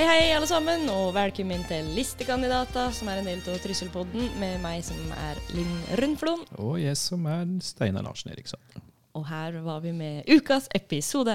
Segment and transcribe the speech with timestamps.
[0.00, 4.54] Hei, hei, alle sammen, og velkommen til Listekandidater, som er en del av Trysselpodden, med
[4.62, 6.46] meg som er Linn Rundflon.
[6.56, 8.80] Og jeg som er Steinar Larsen Eriksson.
[9.12, 11.34] Og her var vi med ukas episode.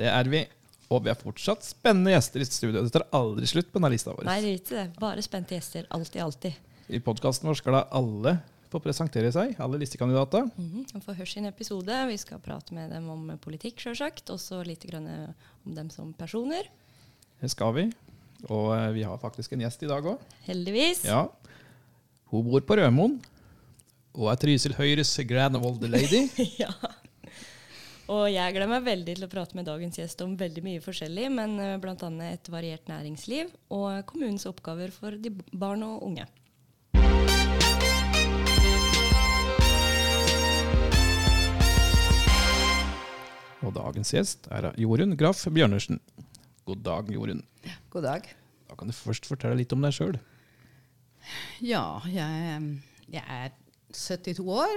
[0.00, 0.40] Det er vi.
[0.88, 2.78] Og vi har fortsatt spennende gjester i studio.
[2.78, 4.24] Det tar aldri slutt på denne lista vår.
[4.30, 4.86] Nei, det er ikke det.
[5.04, 5.92] Bare spente gjester.
[5.92, 6.64] Alltid, alltid.
[6.88, 8.38] I podkasten vår skal da alle
[8.72, 10.48] få presentere seg, alle listekandidater.
[10.56, 11.04] Mm -hmm.
[11.04, 12.06] Få høre sin episode.
[12.08, 14.30] Vi skal prate med dem om politikk, sjølsagt.
[14.30, 16.72] Også litt om dem som personer.
[17.38, 17.88] Det skal vi.
[18.48, 20.22] Og eh, vi har faktisk en gjest i dag òg.
[20.46, 21.04] Heldigvis.
[21.06, 21.26] Ja.
[22.32, 23.18] Hun bor på Rødmoen
[24.18, 26.26] og er Trysil Høyres grand old lady.
[26.62, 26.72] ja.
[28.08, 31.28] Og jeg gleder meg veldig til å prate med dagens gjest om veldig mye forskjellig,
[31.34, 32.10] men eh, bl.a.
[32.32, 36.26] et variert næringsliv og kommunens oppgaver for de barn og unge.
[43.58, 46.00] Og dagens gjest er Jorunn Graff Bjørnersen.
[46.68, 47.40] God dag, Jorunn.
[47.88, 48.26] God dag.
[48.68, 50.18] Da kan du først fortelle litt om deg sjøl.
[51.64, 52.64] Ja, jeg,
[53.08, 53.54] jeg, er
[53.96, 54.74] 72 år,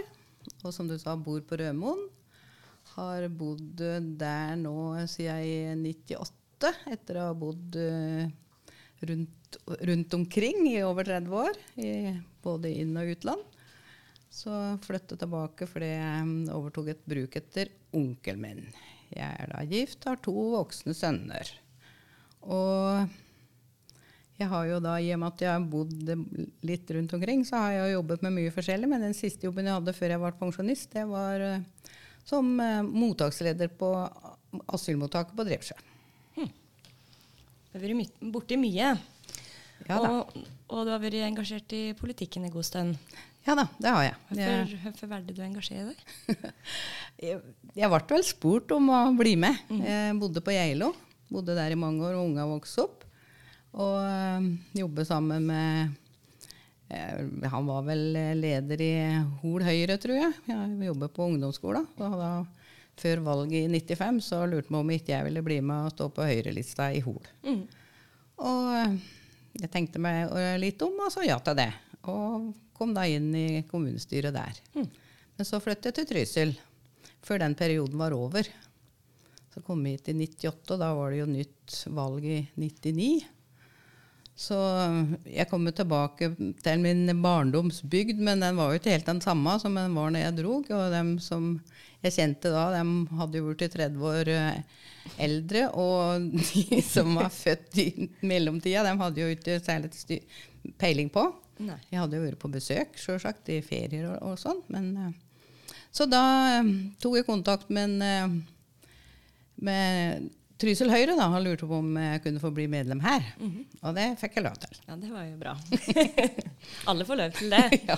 [0.64, 2.06] og som du sa, bor på Rødmoen.
[2.94, 3.84] Har bodd
[4.22, 4.76] der nå
[5.12, 8.32] siden i 98, etter å ha bodd eh,
[9.12, 9.58] rundt,
[9.92, 12.14] rundt omkring i over 30 år, i
[12.46, 13.60] både inn- og utland.
[14.32, 14.54] Så
[14.86, 18.64] flyttet tilbake fordi jeg overtok et bruk etter onkelen min.
[19.12, 21.52] Jeg er da gift, har to voksne sønner.
[22.48, 23.10] Og
[24.42, 26.12] jeg har jo da, i og med at jeg har bodd
[26.66, 28.90] litt rundt omkring, så har jeg jobbet med mye forskjellig.
[28.90, 32.82] Men den siste jobben jeg hadde før jeg ble pensjonist, det var uh, som uh,
[32.82, 33.92] mottaksleder på
[34.74, 35.78] asylmottaket på Drevsjø.
[36.40, 36.50] Hm.
[36.50, 38.96] Du har vært borti mye.
[39.88, 40.34] Ja, og,
[40.70, 42.98] og, du har vært engasjert i politikken en god stund.
[43.46, 44.18] Ja da, det har jeg.
[44.30, 46.52] Hvorfor, hvorfor valgte du å engasjere deg?
[47.26, 47.40] jeg,
[47.78, 49.58] jeg ble vel spurt om å bli med.
[49.70, 49.82] Mm.
[49.86, 50.92] Jeg bodde på Geilo.
[51.32, 53.06] Bodde der i mange år, og unga vokste opp.
[53.80, 55.94] Og øh, jobbe sammen med
[56.92, 58.02] øh, Han var vel
[58.40, 58.94] leder i
[59.44, 60.34] Hol Høyre, tror jeg.
[60.52, 61.88] Jeg jobber på ungdomsskolen.
[62.04, 62.32] Og da,
[63.00, 66.10] før valget i 95 så lurte vi om ikke jeg ville bli med og stå
[66.12, 67.24] på Høyre-lista i Hol.
[67.48, 67.64] Mm.
[68.44, 68.98] Og øh,
[69.62, 71.72] jeg tenkte meg litt om, og sa ja til det.
[72.12, 74.60] Og kom da inn i kommunestyret der.
[74.76, 74.90] Mm.
[75.38, 76.54] Men så flyttet jeg til Trysil
[77.22, 78.48] før den perioden var over.
[79.52, 83.12] Så kom vi hit i 98, og da var det jo nytt valg i 99.
[84.42, 84.58] Så
[85.28, 86.32] jeg kommer tilbake
[86.64, 90.24] til min barndomsbygd, men den var jo ikke helt den samme som den var når
[90.24, 90.72] jeg drog.
[90.72, 91.52] Og dem som
[92.02, 94.80] jeg kjente da, dem hadde jo blitt 30 år eh,
[95.28, 95.68] eldre.
[95.78, 97.90] Og de som var født i
[98.26, 99.92] mellomtida, dem hadde jo ikke særlig
[100.82, 101.28] peiling på.
[101.62, 101.78] Nei.
[101.92, 104.64] Jeg hadde jo vært på besøk, sjølsagt, i ferier og, og sånn.
[104.74, 105.14] Men,
[105.94, 106.24] så da
[106.64, 106.74] um,
[107.04, 108.42] tok jeg kontakt med en
[109.66, 110.30] med
[110.62, 113.24] Trysil Høyre da, har lurt på om jeg kunne få bli medlem her.
[113.40, 113.78] Mm -hmm.
[113.82, 114.78] Og det fikk jeg lov til.
[114.88, 115.58] Ja, det var jo bra.
[116.90, 117.80] Alle får lov til det.
[117.90, 117.98] ja.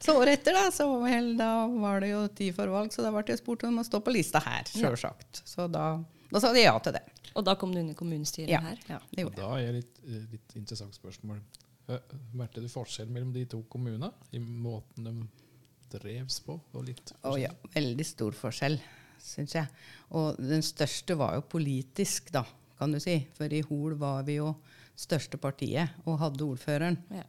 [0.00, 0.88] Så året etter da, så
[1.38, 4.00] da var det jo tid for valg, så da ble jeg spurt om å stå
[4.00, 5.42] på lista her, sjølsagt.
[5.44, 7.04] Så da, da, sa de ja til det.
[7.34, 8.60] Og da kom du inn i kommunestyret ja.
[8.60, 8.78] her?
[8.88, 9.46] Ja, det gjorde jeg.
[9.46, 11.38] Da er det litt, eh, litt interessant spørsmål.
[12.32, 15.14] Merket du forskjell mellom de to kommunene i måten de
[15.90, 16.60] drevs på?
[16.72, 16.82] Å
[17.22, 18.80] oh, ja, veldig stor forskjell
[19.22, 19.68] syns jeg.
[20.16, 22.44] Og den største var jo politisk, da,
[22.78, 23.16] kan du si.
[23.36, 24.54] For i Hol var vi jo
[25.00, 26.98] største partiet og hadde ordføreren.
[27.14, 27.26] Ja.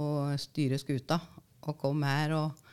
[0.00, 1.20] Og styre skuta.
[1.68, 2.66] Og kom her og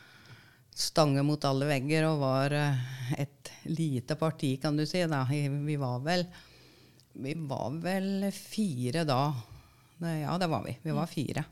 [0.78, 2.86] stange mot alle vegger og var eh,
[3.18, 5.02] et lite parti, kan du si.
[5.10, 5.26] Da.
[5.28, 6.28] Vi var vel
[7.18, 9.22] Vi var vel fire da.
[9.98, 10.78] Ja, det var vi.
[10.84, 11.44] Vi var fire.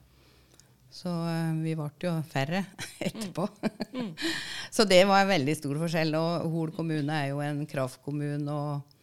[0.95, 2.63] Så uh, vi ble jo færre
[3.07, 3.47] etterpå.
[3.91, 3.99] Mm.
[3.99, 4.11] Mm.
[4.75, 6.15] så det var en veldig stor forskjell.
[6.19, 8.95] Og Hol kommune er jo en kraftkommune og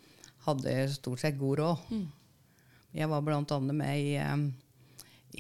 [0.47, 1.89] hadde stort sett god råd.
[1.93, 2.07] Mm.
[2.97, 3.59] Jeg var bl.a.
[3.73, 4.47] med i, um,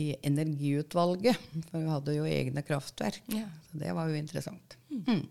[0.01, 3.25] i, energiutvalget, for vi hadde jo egne kraftverk.
[3.33, 3.49] Ja.
[3.69, 4.77] Så det var jo interessant.
[4.93, 5.07] Mm.
[5.09, 5.25] mm.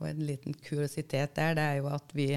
[0.00, 2.30] Og en liten kuriositet der, det er jo at vi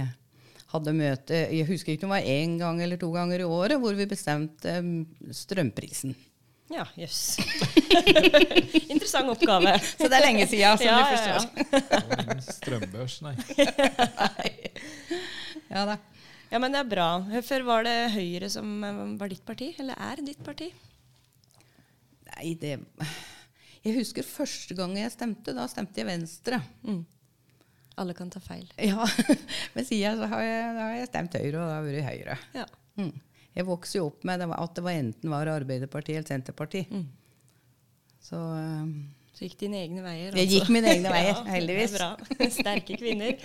[0.73, 3.79] hadde møte Jeg husker ikke om det var én gang eller to ganger i året
[3.79, 4.73] hvor vi bestemte
[5.31, 6.11] strømprisen.
[6.73, 7.37] Ja, jøss.
[7.37, 8.87] Yes.
[8.93, 9.75] Interessant oppgave.
[9.83, 11.41] Så det er lenge siden, som ja, du forstår.
[12.33, 13.35] Ja, Strømbørs, nei.
[15.73, 15.99] ja da.
[16.53, 17.07] Ja, men det er bra.
[17.29, 18.81] Hvorfor var det Høyre som
[19.19, 20.69] var ditt parti, eller er ditt parti?
[22.33, 22.75] Nei, det
[23.83, 25.53] Jeg husker første gang jeg stemte.
[25.53, 26.61] Da stemte jeg Venstre.
[26.85, 27.03] Mm.
[28.01, 28.65] Alle kan ta feil.
[28.81, 29.05] Ja,
[29.75, 32.37] Men siden så har jeg, har jeg stemt Høyre, og da har jeg vært Høyre.
[32.57, 32.67] Ja.
[33.01, 33.13] Mm.
[33.53, 36.89] Jeg vokste jo opp med det var, at det var enten var Arbeiderpartiet eller Senterpartiet.
[36.89, 37.05] Mm.
[38.23, 38.93] Så, um,
[39.35, 40.31] så gikk dine egne veier?
[40.31, 40.39] Altså.
[40.41, 41.93] Jeg gikk mine egne veier, ja, heldigvis.
[41.93, 42.49] Det er bra.
[42.59, 43.37] Sterke kvinner.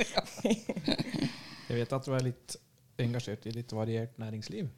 [1.68, 2.56] jeg vet at du er litt
[3.02, 4.70] engasjert i litt variert næringsliv?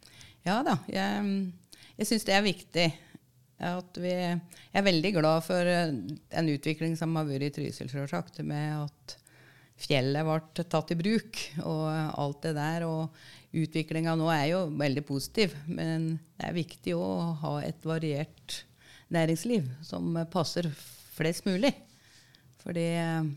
[0.46, 0.78] Ja da.
[0.90, 1.30] Jeg,
[2.00, 2.88] jeg syns det er viktig.
[3.60, 5.98] At vi, jeg er veldig glad for den
[6.32, 8.40] en utvikling som har vært i Trysil, sjølsagt.
[8.40, 9.19] med at
[9.80, 12.86] fjellet ble tatt i bruk og alt det der.
[12.88, 17.10] Og utviklinga nå er jo veldig positiv, men det er viktig å
[17.42, 18.62] ha et variert
[19.10, 20.70] næringsliv som passer
[21.16, 21.72] flest mulig.
[22.60, 23.30] Fordi eh,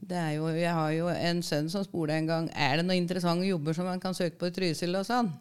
[0.00, 3.02] det er jo, jeg har jo en sønn som spurte en gang er det noen
[3.02, 4.96] interessante jobber som man kan søke på i Trysil.
[4.96, 5.32] og sånn.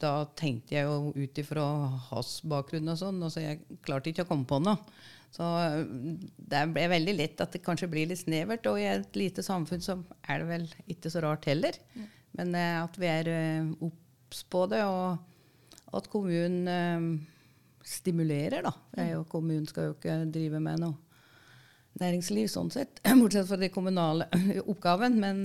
[0.00, 1.64] Da tenkte jeg jo ut ifra
[2.10, 4.80] hans bakgrunn og sånn, og så jeg klarte ikke å komme på noe.
[5.34, 5.44] Så
[6.38, 8.66] det er veldig lett at det kanskje blir litt snevert.
[8.70, 11.78] Og i et lite samfunn så er det vel ikke så rart heller.
[12.38, 17.08] Men eh, at vi er eh, obs på det, og at kommunen eh,
[17.86, 18.74] stimulerer, da.
[18.98, 21.00] Er jo, kommunen skal jo ikke drive med noe
[21.98, 24.30] næringsliv sånn sett, bortsett fra den kommunale
[24.70, 25.18] oppgaven.
[25.22, 25.44] Men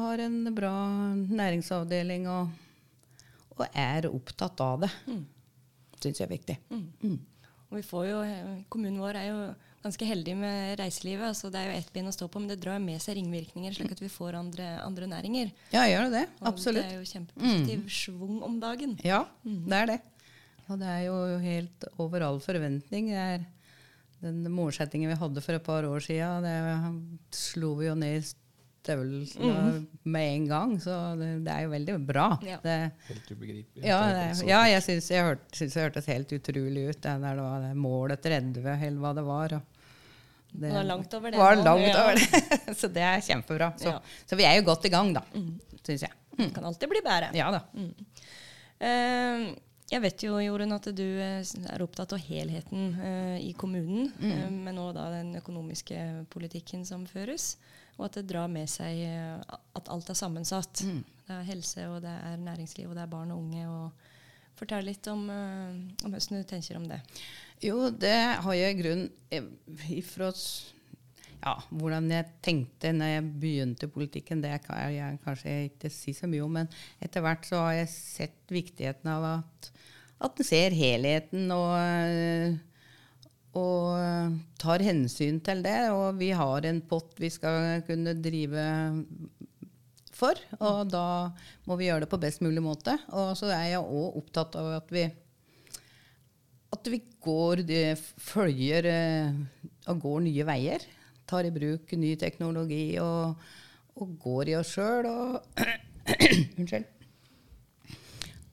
[0.00, 0.74] har en bra
[1.12, 2.52] næringsavdeling og,
[3.56, 4.92] og er opptatt av det.
[5.08, 5.24] Mm.
[6.00, 6.60] Syns jeg er viktig.
[6.72, 7.16] Mm.
[7.70, 8.18] Og vi får jo,
[8.72, 9.38] Kommunen vår er jo
[9.86, 11.26] ganske heldig med reiselivet.
[11.28, 13.74] altså Det er jo ett ben å stå på, men det drar med seg ringvirkninger,
[13.74, 15.52] slik at vi får andre, andre næringer.
[15.74, 16.12] Ja, gjør det.
[16.16, 16.24] det.
[16.40, 16.84] Absolutt.
[16.84, 17.90] Og Det er jo kjempepositiv mm.
[17.98, 18.96] schwung om dagen.
[19.06, 19.60] Ja, mm.
[19.66, 20.00] det er det.
[20.66, 23.12] Og det er jo helt over all forventning.
[23.12, 23.46] Det er
[24.24, 28.26] den målsettingen vi hadde for et par år siden, det slo vi jo ned
[28.86, 29.78] støvlene mm.
[30.14, 30.74] med en gang.
[30.82, 32.26] Så det, det, er jo veldig bra.
[32.46, 32.58] Ja.
[32.62, 32.76] Det,
[33.08, 33.84] helt ubegripelig.
[33.84, 37.00] Ja, det, ja jeg syns jeg, hørt, synes jeg hørtes helt utrolig ut.
[37.02, 39.58] Det der var det målet 30, eller hva det var.
[40.52, 41.42] det var langt over det.
[41.42, 42.04] Var langt ja.
[42.04, 42.76] over det.
[42.80, 43.72] så det er kjempebra.
[43.80, 44.00] Så, ja.
[44.24, 45.26] så, vi er jo godt i gang, da.
[45.34, 45.54] Mm.
[45.82, 46.18] Syns jeg.
[46.38, 46.50] Mm.
[46.54, 47.30] Kan alltid bli bedre.
[47.36, 47.64] Ja da.
[47.74, 47.94] Mm.
[48.76, 49.54] Uh,
[49.86, 54.32] jeg vet jo, Jorunn, at du eh, er opptatt av helheten uh, i kommunen, mm.
[54.34, 57.52] uh, men òg den økonomiske politikken som føres.
[57.96, 60.84] Og at det drar med seg uh, at alt er sammensatt.
[60.84, 61.02] Mm.
[61.26, 63.66] Det er helse, og det er næringsliv, og det er barn og unge.
[63.66, 67.02] og Fortell litt om, om hvordan du tenker om det.
[67.60, 70.30] Jo, det har jeg i grunnen ifra
[71.46, 76.28] ja, hvordan jeg tenkte når jeg begynte politikken, det kan jeg kanskje ikke si så
[76.30, 76.56] mye om.
[76.60, 76.70] Men
[77.02, 79.70] etter hvert så har jeg sett viktigheten av at,
[80.26, 81.76] at en ser helheten og,
[83.56, 85.78] og tar hensyn til det.
[85.94, 88.66] Og vi har en pott vi skal kunne drive
[90.16, 91.06] for, og da
[91.68, 92.96] må vi gjøre det på best mulig måte.
[93.12, 95.08] Og så er jeg òg opptatt av at vi
[96.76, 97.62] at vi går,
[98.20, 98.86] følger
[99.88, 100.82] og går nye veier
[101.26, 103.34] tar i bruk ny teknologi og,
[103.98, 105.40] og går i oss sjøl og
[106.60, 106.86] Unnskyld.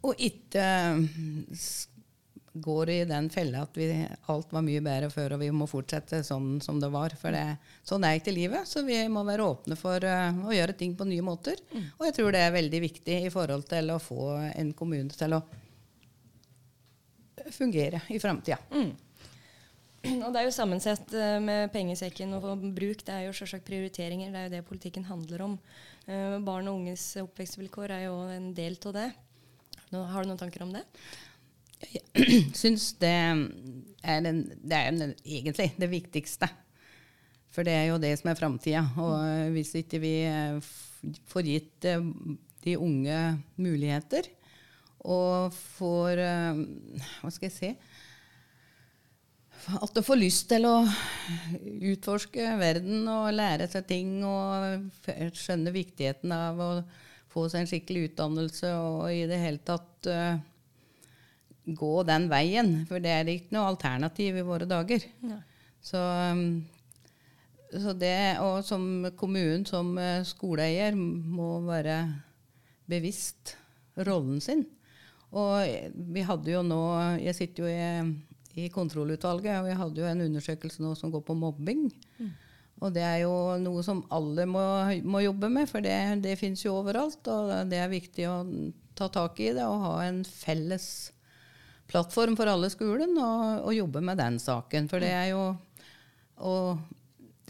[0.04, 0.64] Og ikke
[2.54, 3.88] går i den fella at vi,
[4.30, 7.16] alt var mye bedre før, og vi må fortsette sånn som det var.
[7.20, 7.58] For det,
[7.88, 11.08] sånn er ikke livet, så vi må være åpne for uh, å gjøre ting på
[11.10, 11.58] nye måter.
[11.74, 11.88] Mm.
[11.98, 15.38] Og jeg tror det er veldig viktig i forhold til å få en kommune til
[15.40, 15.42] å
[17.54, 18.60] fungere i framtida.
[18.72, 18.94] Mm.
[20.04, 23.02] Og det er jo sammensett uh, med pengesekken og bruk.
[23.08, 24.30] Det er jo selvsagt prioriteringer.
[24.30, 25.60] Det er jo det politikken handler om.
[26.06, 29.12] Uh, barn og unges oppvekstvilkår er jo en del av det.
[29.94, 30.82] Nå, har du noen tanker om det?
[31.92, 36.50] Jeg syns det er, en, det er en, egentlig det viktigste.
[37.54, 38.86] For det er jo det som er framtida.
[39.02, 40.16] Og hvis ikke vi
[41.30, 41.90] får gitt
[42.64, 43.20] de unge
[43.60, 44.32] muligheter
[45.04, 47.72] og får Hva skal jeg si?
[49.64, 50.76] at du får lyst til å
[51.94, 55.06] utforske verden og lære seg ting og
[55.40, 56.70] skjønne viktigheten av å
[57.34, 60.10] få seg en skikkelig utdannelse og i det hele tatt
[61.66, 62.76] gå den veien.
[62.90, 65.06] For det er ikke noe alternativ i våre dager.
[65.24, 65.40] Ja.
[65.84, 66.64] Så, um,
[67.72, 71.98] så, det, og som kommunen, som uh, skoleeier, må være
[72.90, 73.56] bevisst
[74.08, 74.66] rollen sin.
[75.34, 75.66] Og
[76.14, 76.84] vi hadde jo nå
[77.24, 79.60] Jeg sitter jo i i kontrollutvalget.
[79.60, 81.88] Og vi hadde jo en undersøkelse nå som går på mobbing.
[82.20, 82.32] Mm.
[82.84, 84.64] Og det er jo noe som alle må,
[85.08, 87.22] må jobbe med, for det, det fins jo overalt.
[87.32, 88.38] Og det er viktig å
[88.98, 90.88] ta tak i det og ha en felles
[91.92, 94.90] plattform for alle skolen og, og jobbe med den saken.
[94.92, 95.44] For det er jo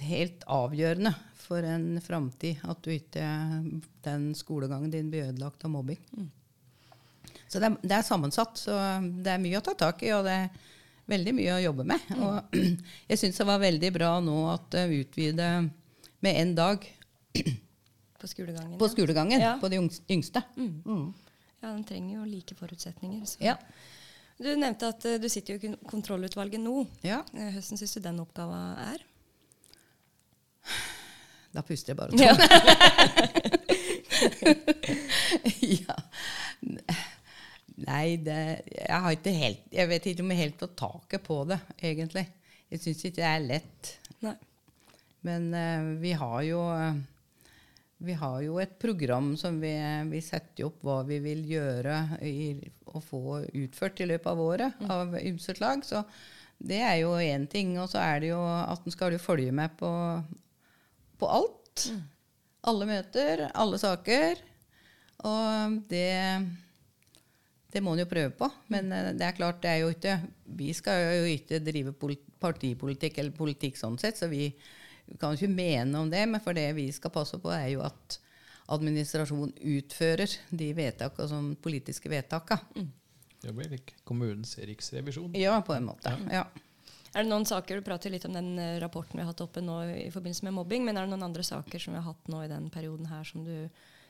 [0.03, 1.13] helt avgjørende
[1.43, 3.25] for en framtid at du ikke
[4.05, 5.99] den skolegangen din blir ødelagt av mobbing.
[6.17, 6.29] Mm.
[7.47, 8.57] Så det er, det er, sammensatt.
[8.57, 8.75] Så
[9.23, 10.13] det er mye å ta tak i.
[10.15, 10.69] og det er
[11.11, 12.07] veldig mye å jobbe med.
[12.09, 12.23] Mm.
[12.25, 12.57] Og
[13.11, 15.67] jeg syns det var veldig bra nå at det utvider
[16.23, 16.87] med én dag.
[18.23, 18.77] På skolegangen.
[18.79, 19.57] På, skolegangen, ja.
[19.59, 19.81] på de
[20.15, 20.41] yngste.
[20.55, 20.77] Mm.
[20.87, 21.07] Mm.
[21.59, 23.25] Ja, den trenger jo like forutsetninger.
[23.43, 23.57] Ja.
[24.39, 26.85] Du nevnte at uh, du sitter jo i kontrollutvalget nå.
[27.05, 27.19] Ja.
[27.33, 28.99] Uh, hvordan syns du den oppgaven er?
[31.53, 32.23] Da puster jeg bare tungt.
[35.83, 35.95] ja.
[37.83, 41.43] Nei, det Jeg har ikke helt Jeg vet ikke om jeg helt får taket på
[41.49, 42.25] det, egentlig.
[42.71, 43.99] Jeg syns ikke det er lett.
[44.25, 44.35] Nei.
[45.27, 46.95] Men uh, vi har jo eh,
[48.03, 49.71] vi har jo et program som vi,
[50.11, 51.97] vi setter opp hva vi vil gjøre
[52.93, 55.83] å få utført i løpet av året av ymset lag.
[55.87, 56.03] Så
[56.63, 57.75] det er jo én ting.
[57.81, 59.91] Og så er det jo at en skal jo følge med på,
[61.19, 61.87] på alt.
[62.67, 64.43] Alle møter, alle saker.
[65.23, 66.11] Og det
[67.73, 68.47] det må en jo prøve på.
[68.73, 70.19] Men eh, det er klart, det er jo ikke
[70.59, 74.51] Vi skal jo ikke drive pol- partipolitikk eller politikk sånn sett, så vi
[75.19, 76.23] kan ikke mene om det.
[76.29, 78.19] Men for det vi skal passe på, er jo at
[78.73, 82.87] administrasjonen utfører de vedtakene som politiske vedtakene.
[83.43, 85.33] Det blir like kommunens riksrevisjon.
[85.35, 86.13] Ja, på en måte.
[86.31, 86.45] Ja.
[87.13, 89.61] Er det noen saker, Du prater litt om den eh, rapporten vi har hatt oppe
[89.61, 92.31] nå i forbindelse med mobbing, men er det noen andre saker som vi har hatt
[92.31, 93.67] nå i den perioden her som du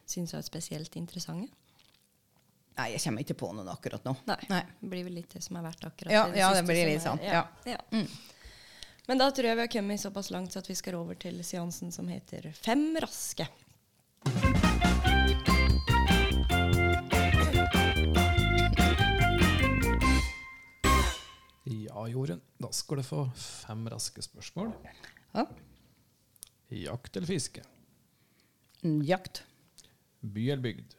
[0.07, 1.49] syns er spesielt interessante?
[2.77, 4.15] Nei, jeg kommer ikke på noen akkurat nå.
[4.29, 4.37] Nei.
[4.49, 4.61] Nei.
[4.79, 7.01] Det blir vel litt det som har vært akkurat Ja, det ja, det blir litt
[7.01, 7.43] er- sånn, Ja.
[7.65, 7.75] ja.
[7.91, 8.05] ja.
[9.07, 11.91] Men da tror jeg vi har kommet såpass langt at vi skal over til seansen
[11.91, 13.47] som heter Fem raske.
[21.63, 22.41] Ja, Jorunn.
[22.59, 24.71] Da skal du få fem raske spørsmål.
[25.33, 25.45] Ja.
[26.73, 27.63] Jakt eller fiske?
[28.83, 29.43] Mm, Jakt.
[30.21, 30.95] By eller bygd?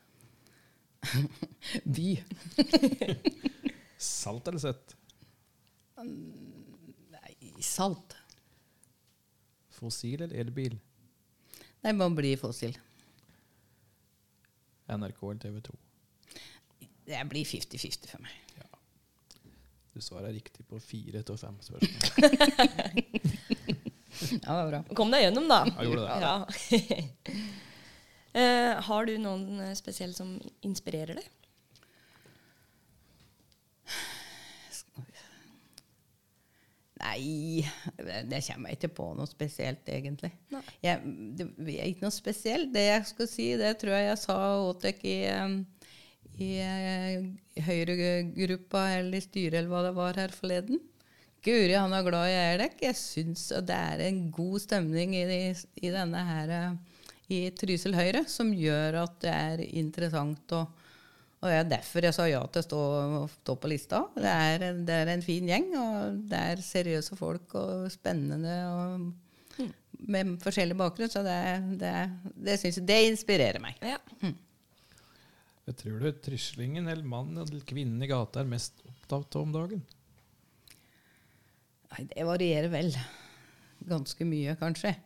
[1.97, 2.09] By.
[4.05, 4.95] Salt eller søtt?
[5.99, 6.09] Nei,
[7.75, 8.17] salt.
[9.75, 10.79] Fossil eller elbil?
[11.85, 12.77] Nei, man blir fossil.
[14.89, 15.77] NRK eller TV 2?
[17.05, 18.41] Det blir 50-50 for meg.
[19.95, 23.53] Du svarer riktig på fire av fem spørsmål.
[24.31, 24.83] Ja, det var bra.
[24.95, 25.65] Kom deg gjennom, da.
[25.69, 26.11] Ja, gjorde det.
[26.25, 26.35] Ja.
[28.35, 31.31] uh, har du noen eh, spesielle som inspirerer deg?
[37.15, 37.63] Nei,
[38.27, 40.33] det kommer jeg ikke på noe spesielt, egentlig.
[40.83, 42.73] Jeg, det er ikke noe spesielt.
[42.75, 45.93] Det jeg skal si, det tror jeg jeg sa åt dere i, eh,
[46.43, 50.83] i eh, Høyre-gruppa eller i styret eller hva det var her forleden.
[51.45, 52.83] Guri, han er glad jeg er dere.
[52.89, 57.03] Jeg syns det er en god stemning i, i denne her eh,
[57.35, 60.67] i Trysil Høyre som gjør at det er interessant å
[61.45, 62.81] og det er derfor jeg sa ja til å stå,
[63.35, 63.99] stå på lista.
[64.17, 69.61] Det er, det er en fin gjeng, og det er seriøse folk og spennende og
[70.09, 71.13] med forskjellig bakgrunn.
[71.13, 71.37] Så det,
[71.83, 71.93] det,
[72.49, 73.77] det syns jeg det inspirerer meg.
[73.85, 74.01] Ja.
[75.65, 79.53] Hva tror du tryslingen eller mannen eller kvinnen i gata er mest opptatt av om
[79.53, 79.85] dagen?
[81.93, 82.89] Nei, det varierer vel
[83.85, 84.97] ganske mye, kanskje.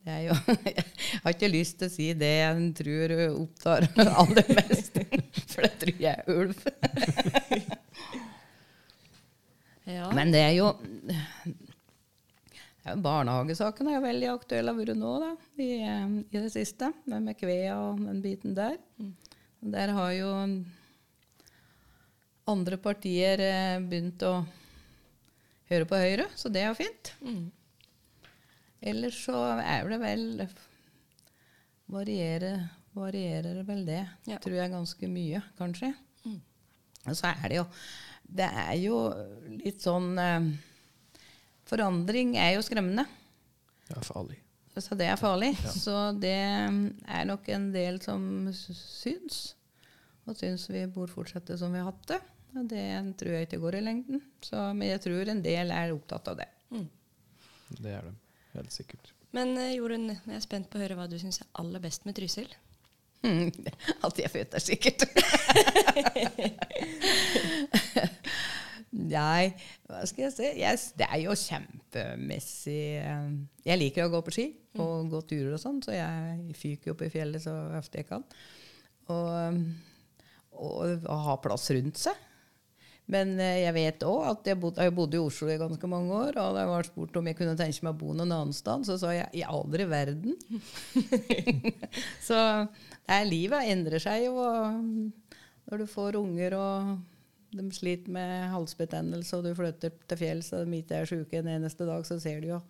[0.00, 0.84] Det er jo, jeg
[1.24, 3.80] har ikke lyst til å si det jeg tror opptar
[4.22, 4.94] aller mest,
[5.52, 6.58] for det tror jeg er ulv.
[9.96, 10.06] ja.
[10.16, 10.66] Men det er jo
[12.86, 16.88] ja, Barnehagesaken er jo veldig aktuell har vært nå, da, i, eh, i det siste.
[17.04, 18.80] Med, med kvea og den biten der.
[19.60, 20.32] Der har jo
[22.50, 24.48] andre partier eh, begynt å
[25.70, 27.12] høre på Høyre, så det er jo fint.
[27.20, 27.52] Mm.
[28.82, 30.24] Ellers så er det vel
[31.90, 32.62] varierer,
[32.96, 34.38] varierer vel det, Ja.
[34.38, 35.94] tror jeg, ganske mye, kanskje.
[36.24, 36.40] Mm.
[37.06, 37.66] Og så er det jo
[38.30, 38.96] Det er jo
[39.64, 40.44] litt sånn eh,
[41.66, 43.04] Forandring er jo skremmende.
[43.88, 44.36] Det er farlig.
[44.78, 45.56] Så det er farlig.
[45.58, 48.22] Så det er nok en del som
[48.52, 49.54] syns.
[50.26, 52.20] Og syns vi bør fortsette som vi har hatt det.
[52.56, 52.86] Og det
[53.18, 54.22] tror jeg ikke går i lengden.
[54.42, 56.48] Så, men jeg tror en del er opptatt av det.
[57.80, 58.14] Det er de.
[58.56, 59.12] Helt sikkert.
[59.36, 62.06] Men eh, Jorunn, jeg er spent på å høre hva du syns er aller best
[62.08, 62.50] med Trysil.
[64.06, 65.04] At jeg er født der, sikkert.
[68.90, 69.52] Nei,
[69.86, 70.48] hva skal jeg si?
[70.58, 73.28] Yes, det er jo kjempemessig eh,
[73.68, 74.46] Jeg liker å gå på ski
[74.82, 78.24] og gå turer og sånn, så jeg fyker opp i fjellet så ofte jeg kan.
[79.10, 79.62] Og,
[80.58, 82.18] og å ha plass rundt seg.
[83.10, 86.14] Men eh, jeg vet òg at jeg bod, jeg bodde i Oslo i ganske mange
[86.14, 88.56] år, og da jeg var spurt om jeg kunne tenke meg å bo noen annen
[88.56, 90.36] sted, så sa jeg i aldri verden.
[92.28, 92.38] så
[93.08, 94.36] nei, livet endrer seg jo.
[94.38, 96.92] og Når du får unger og
[97.50, 101.50] de sliter med halsbetennelse, og du flytter til fjells og de ikke er syke en
[101.56, 102.60] eneste dag, så ser du jo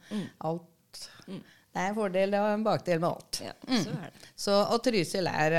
[0.48, 1.04] alt.
[1.28, 3.42] Det er en fordel og en bakdel med alt.
[3.44, 4.30] Ja, så er det.
[4.32, 5.58] Så, og Trysil er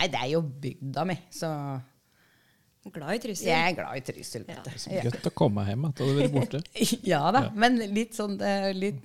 [0.00, 1.48] Nei, det er jo bygda mi, så
[2.88, 3.46] Glad i Trysil.
[3.50, 4.44] jeg er glad i Trysil.
[4.48, 5.02] Det er Ja.
[5.04, 6.60] Godt å komme hjem etter å ha vært borte.
[7.12, 8.38] Ja da, men litt sånn
[8.76, 9.02] litt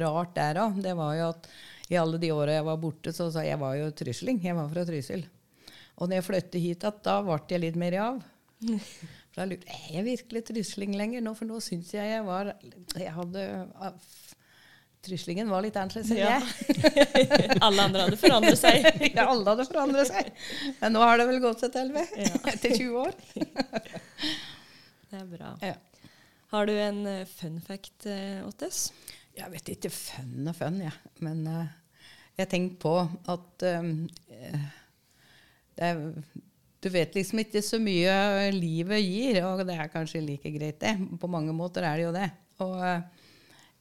[0.00, 0.78] rart der òg.
[0.82, 1.48] Det var jo at
[1.92, 4.40] i alle de åra jeg var borte, så sa jeg var jo trysling.
[4.44, 5.26] Jeg var fra Trysil.
[5.98, 8.18] Og når jeg flyttet hit igjen, da ble jeg litt mer i av.
[8.64, 12.24] For da lurte jeg er jeg virkelig trysling lenger nå, for nå syns jeg jeg
[12.26, 12.54] var
[12.96, 13.44] Jeg hadde
[15.06, 16.38] Tryslingen var litt annerledes enn Ja.
[16.40, 17.58] jeg.
[17.66, 18.86] Alle andre hadde forandret seg.
[19.14, 20.30] Ja, alle hadde forandret seg.
[20.80, 22.10] Men nå har det vel gått seg til, ved.
[22.52, 23.14] Etter 20 år.
[25.08, 25.52] Det er bra.
[25.64, 25.76] Ja.
[26.52, 28.88] Har du en eh, fun fact, eh, Ottes?
[29.38, 31.14] Jeg vet ikke fun og fun, jeg.
[31.22, 31.68] Men uh,
[32.40, 32.94] jeg tenker på
[33.30, 33.92] at um,
[35.78, 36.00] det er,
[36.82, 40.96] Du vet liksom ikke så mye livet gir, og det er kanskje like greit, det.
[41.22, 42.28] På mange måter er det jo det.
[42.66, 43.17] Og eh,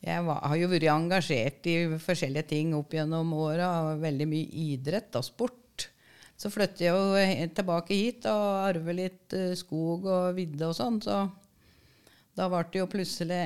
[0.06, 5.18] jeg var, har jo vært engasjert i forskjellige ting opp gjennom åra, veldig mye idrett
[5.18, 5.88] og sport.
[6.38, 11.02] Så flytter jeg jo tilbake hit og arver litt eh, skog og vidde og sånn,
[11.02, 11.24] så
[12.38, 13.40] da ble det jo plutselig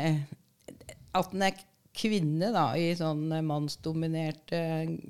[1.15, 1.55] At en er
[1.95, 4.59] kvinne da, i sånne mannsdominerte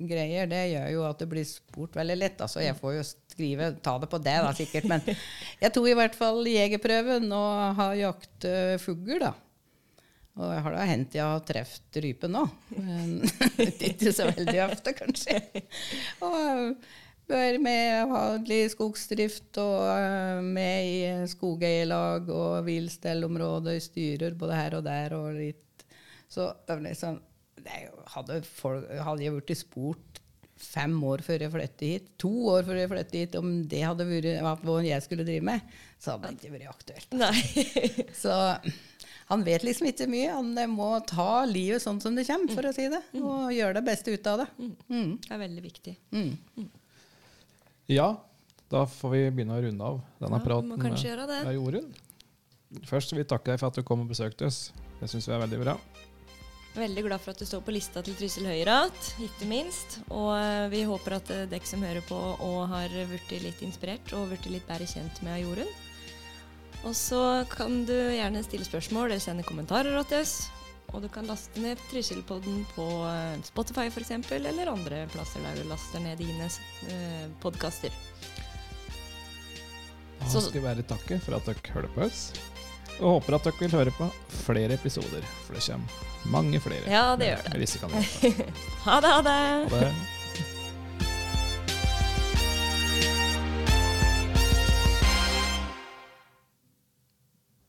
[0.06, 2.42] greier, det gjør jo at det blir spurt veldig lett.
[2.42, 4.88] Altså, jeg får jo skrive, ta det på det, da, sikkert.
[4.90, 5.06] Men
[5.62, 8.48] jeg tok i hvert fall jegerprøven og har jakt
[8.82, 9.30] fugl, da.
[10.40, 12.46] Og jeg har da hendt jeg har truffet rype nå.
[12.78, 13.18] Men
[13.90, 15.40] ikke så veldig ofte, kanskje.
[16.24, 16.76] Og
[17.32, 24.86] vært med vanlig skogsdrift og eh, med i skogeierlag og villstellområder, styrer både her og
[24.88, 25.86] der og litt
[26.32, 26.48] Så
[26.80, 27.20] liksom
[28.10, 30.18] Hadde, folk, hadde jeg blitt spurt
[30.58, 34.06] fem år før jeg flyttet hit, to år før jeg flyttet hit, om det hadde
[34.08, 37.14] vært hva jeg skulle drive med, så hadde det ikke vært aktuelt.
[37.18, 38.06] Nei.
[38.18, 38.34] Så
[39.30, 40.28] han vet liksom ikke mye.
[40.34, 43.02] Han eh, må ta livet sånn som det kommer, for å si det.
[43.20, 44.48] Og gjøre det beste ut av det.
[44.88, 45.10] Mm.
[45.24, 45.96] Det er veldig viktig.
[46.14, 46.70] Mm.
[47.92, 48.08] Ja,
[48.72, 51.92] da får vi begynne å runde av denne Ja, praten med Jorunn.
[52.88, 54.70] Først vil vi takke deg for at du kom og besøkte oss.
[55.00, 55.76] Det syns vi er veldig bra.
[56.72, 59.98] Veldig glad for at du står på lista til Trysil Høyrat, ikke minst.
[60.08, 64.14] Og eh, vi håper at eh, dere som hører på og har blitt litt inspirert
[64.16, 65.68] og blitt litt bedre kjent med Jorunn.
[66.84, 70.48] Og så kan du gjerne stille spørsmål eller sende kommentarer til oss.
[70.92, 75.68] Og du kan laste ned Trysilpodden på eh, Spotify f.eks., eller andre plasser der du
[75.70, 76.48] laster ned dine
[76.90, 77.94] eh, podkaster.
[80.28, 82.32] Så- skal vi bare takke for at dere hører på oss.
[83.00, 84.10] Og håper at dere vil høre på
[84.44, 86.84] flere episoder, for det kommer mange flere.
[86.92, 88.50] Ja, det gjør det.
[88.84, 89.38] Ha det, ha det!
[89.72, 89.94] Ha det.